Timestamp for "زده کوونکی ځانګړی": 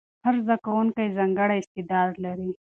0.43-1.57